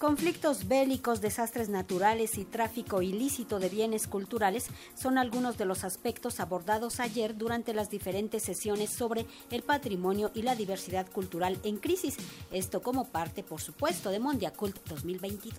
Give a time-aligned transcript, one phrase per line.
[0.00, 6.40] Conflictos bélicos, desastres naturales y tráfico ilícito de bienes culturales son algunos de los aspectos
[6.40, 12.16] abordados ayer durante las diferentes sesiones sobre el patrimonio y la diversidad cultural en crisis.
[12.50, 15.58] Esto como parte, por supuesto, de Mondiacult 2022.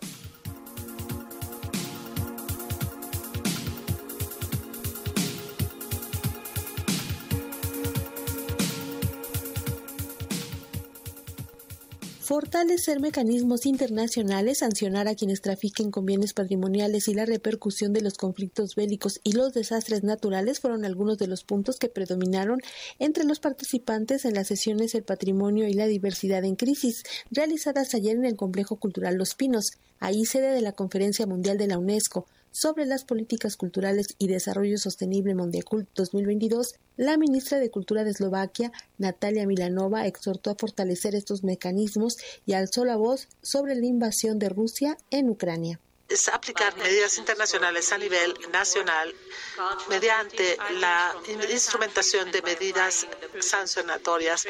[12.31, 18.13] Fortalecer mecanismos internacionales, sancionar a quienes trafiquen con bienes patrimoniales y la repercusión de los
[18.13, 22.61] conflictos bélicos y los desastres naturales fueron algunos de los puntos que predominaron
[22.99, 28.15] entre los participantes en las sesiones El Patrimonio y la Diversidad en Crisis, realizadas ayer
[28.15, 32.27] en el Complejo Cultural Los Pinos, ahí sede de la Conferencia Mundial de la UNESCO
[32.51, 38.71] sobre las políticas culturales y desarrollo sostenible Mondiacult 2022, la ministra de Cultura de Eslovaquia,
[38.97, 44.49] Natalia Milanova, exhortó a fortalecer estos mecanismos y alzó la voz sobre la invasión de
[44.49, 45.79] Rusia en Ucrania
[46.11, 49.15] es aplicar medidas internacionales a nivel nacional
[49.87, 51.15] mediante la
[51.49, 53.07] instrumentación de medidas
[53.39, 54.45] sancionatorias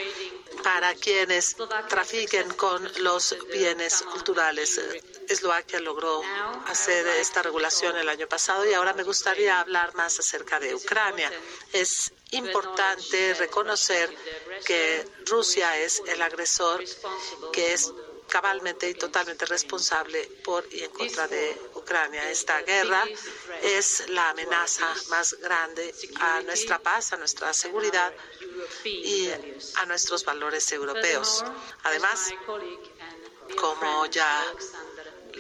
[0.64, 1.56] para quienes
[1.88, 4.82] trafiquen con los bienes culturales.
[5.32, 6.22] Eslovaquia logró
[6.68, 11.32] hacer esta regulación el año pasado y ahora me gustaría hablar más acerca de Ucrania.
[11.74, 14.14] Es importante reconocer
[14.66, 16.84] que Rusia es el agresor
[17.52, 17.92] que es
[18.32, 22.30] cabalmente y totalmente responsable por y en contra de Ucrania.
[22.32, 23.04] Esta guerra
[23.62, 28.14] es la amenaza más grande a nuestra paz, a nuestra seguridad
[28.86, 29.30] y
[29.76, 31.44] a nuestros valores europeos.
[31.84, 32.34] Además,
[33.58, 34.46] como ya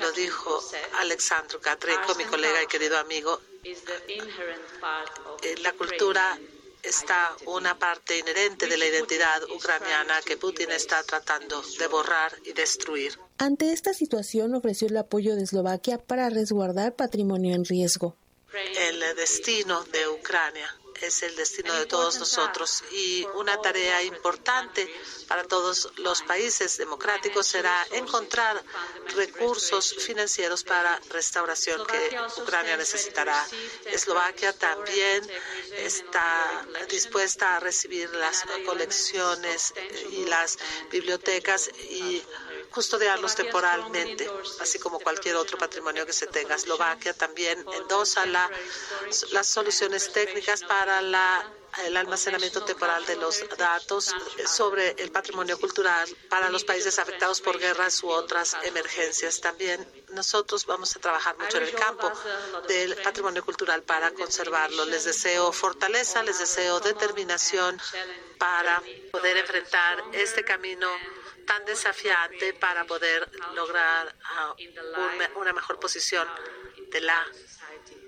[0.02, 0.61] lo dijo
[0.99, 6.39] Alexandro Katrenko, mi colega y querido amigo, eh, la cultura
[6.84, 12.53] está una parte inherente de la identidad ucraniana que Putin está tratando de borrar y
[12.53, 13.19] destruir.
[13.38, 18.16] Ante esta situación ofreció el apoyo de Eslovaquia para resguardar patrimonio en riesgo.
[18.75, 24.91] El destino de Ucrania es el destino de todos nosotros y una tarea importante
[25.28, 28.63] para todos los países democráticos será encontrar
[29.16, 33.45] recursos financieros para restauración que Ucrania necesitará.
[33.85, 35.28] Eslovaquia también
[35.78, 39.73] está dispuesta a recibir las colecciones
[40.12, 40.57] y las
[40.91, 42.23] bibliotecas y
[42.71, 46.55] custodiarlos temporalmente, así como cualquier otro patrimonio que se tenga.
[46.55, 48.49] Eslovaquia también endosa la,
[49.31, 51.45] las soluciones técnicas para la
[51.85, 54.13] el almacenamiento temporal de los datos
[54.45, 59.39] sobre el patrimonio cultural para los países afectados por guerras u otras emergencias.
[59.39, 62.11] También nosotros vamos a trabajar mucho en el campo
[62.67, 64.85] del patrimonio cultural para conservarlo.
[64.85, 67.79] Les deseo fortaleza, les deseo determinación
[68.38, 70.89] para poder enfrentar este camino
[71.51, 74.56] tan desafiante para poder lograr ah,
[75.35, 76.25] una mejor posición
[76.94, 77.25] de la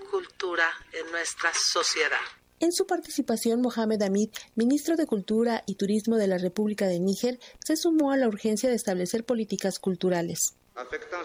[0.09, 2.22] cultura en nuestra sociedad.
[2.62, 7.38] En su participación, Mohamed Hamid, ministro de Cultura y Turismo de la República de Níger,
[7.66, 10.56] se sumó a la urgencia de establecer políticas culturales.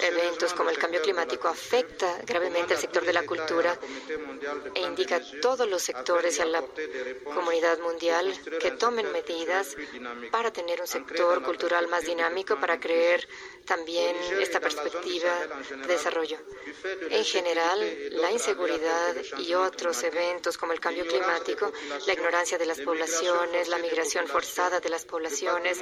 [0.01, 3.79] Eventos como el cambio climático afecta gravemente al sector de la cultura
[4.75, 6.63] e indica a todos los sectores y a la
[7.25, 9.75] comunidad mundial que tomen medidas
[10.31, 13.27] para tener un sector cultural más dinámico, para creer
[13.65, 15.33] también esta perspectiva
[15.71, 16.39] de desarrollo.
[17.09, 21.73] En general, la inseguridad y otros eventos como el cambio climático,
[22.07, 25.79] la ignorancia de las poblaciones, la migración forzada de las poblaciones,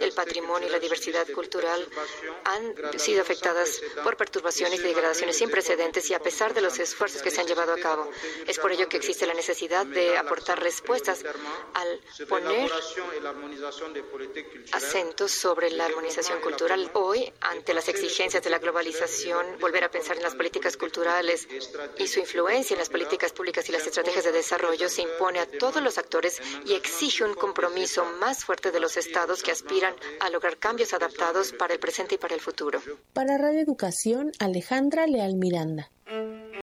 [0.00, 1.88] el patrimonio y la diversidad cultural
[2.44, 2.74] han
[3.06, 7.30] sido afectadas por perturbaciones y degradaciones sin precedentes y a pesar de los esfuerzos que
[7.30, 8.10] se han llevado a cabo.
[8.48, 11.24] Es por ello que existe la necesidad de aportar respuestas
[11.74, 12.68] al poner
[14.72, 16.90] acentos sobre la armonización cultural.
[16.94, 21.46] Hoy, ante las exigencias de la globalización, volver a pensar en las políticas culturales
[21.98, 25.46] y su influencia en las políticas públicas y las estrategias de desarrollo se impone a
[25.46, 30.30] todos los actores y exige un compromiso más fuerte de los estados que aspiran a
[30.30, 32.82] lograr cambios adaptados para el presente y para el futuro.
[33.12, 35.90] Para Radio Educación, Alejandra Leal Miranda.